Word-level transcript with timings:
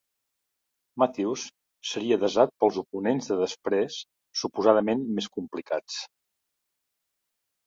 Matthews 1.01 1.43
seria 1.89 2.17
desat 2.23 2.55
pels 2.63 2.79
oponents 2.83 3.29
de 3.33 3.37
després, 3.43 3.99
suposadament 4.45 5.05
més 5.19 5.29
complicats. 5.37 6.01